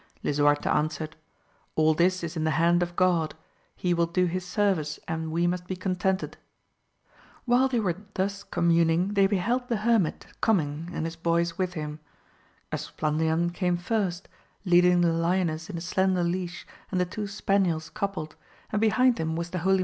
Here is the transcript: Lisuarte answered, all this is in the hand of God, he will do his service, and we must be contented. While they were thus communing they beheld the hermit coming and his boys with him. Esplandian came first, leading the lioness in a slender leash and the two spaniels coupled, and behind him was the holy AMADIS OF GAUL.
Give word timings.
Lisuarte 0.23 0.65
answered, 0.65 1.15
all 1.75 1.93
this 1.93 2.23
is 2.23 2.35
in 2.35 2.43
the 2.43 2.49
hand 2.57 2.81
of 2.81 2.95
God, 2.95 3.35
he 3.75 3.93
will 3.93 4.07
do 4.07 4.25
his 4.25 4.43
service, 4.43 4.99
and 5.07 5.31
we 5.31 5.45
must 5.45 5.67
be 5.67 5.75
contented. 5.75 6.37
While 7.45 7.67
they 7.67 7.79
were 7.79 7.97
thus 8.15 8.41
communing 8.43 9.09
they 9.13 9.27
beheld 9.27 9.67
the 9.69 9.77
hermit 9.85 10.25
coming 10.41 10.89
and 10.91 11.05
his 11.05 11.15
boys 11.15 11.59
with 11.59 11.75
him. 11.75 11.99
Esplandian 12.73 13.51
came 13.53 13.77
first, 13.77 14.27
leading 14.65 15.01
the 15.01 15.13
lioness 15.13 15.69
in 15.69 15.77
a 15.77 15.81
slender 15.81 16.23
leash 16.23 16.65
and 16.91 16.99
the 16.99 17.05
two 17.05 17.27
spaniels 17.27 17.91
coupled, 17.91 18.35
and 18.71 18.81
behind 18.81 19.19
him 19.19 19.35
was 19.35 19.51
the 19.51 19.59
holy 19.59 19.69
AMADIS 19.69 19.69
OF 19.69 19.79
GAUL. 19.79 19.79